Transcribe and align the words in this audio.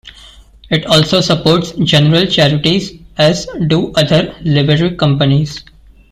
It 0.71 0.87
also 0.87 1.21
supports 1.21 1.73
general 1.73 2.25
charities, 2.25 2.91
as 3.19 3.45
do 3.67 3.91
other 3.93 4.35
Livery 4.41 4.95
Companies. 4.95 5.63